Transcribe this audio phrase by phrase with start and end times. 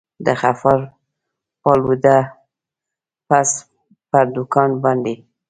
[0.25, 0.81] د غفار
[1.61, 2.17] پالوده
[3.27, 3.49] پز
[4.09, 5.15] پر دوکان باندي.